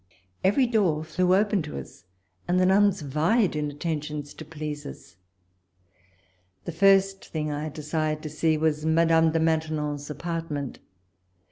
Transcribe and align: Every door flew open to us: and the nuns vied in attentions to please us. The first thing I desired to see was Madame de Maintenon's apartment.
Every 0.43 0.65
door 0.65 1.03
flew 1.03 1.35
open 1.35 1.61
to 1.61 1.77
us: 1.77 2.05
and 2.47 2.59
the 2.59 2.65
nuns 2.65 3.01
vied 3.01 3.55
in 3.55 3.69
attentions 3.69 4.33
to 4.33 4.43
please 4.43 4.83
us. 4.83 5.17
The 6.65 6.71
first 6.71 7.25
thing 7.27 7.51
I 7.51 7.69
desired 7.69 8.23
to 8.23 8.29
see 8.29 8.57
was 8.57 8.83
Madame 8.83 9.31
de 9.31 9.39
Maintenon's 9.39 10.09
apartment. 10.09 10.79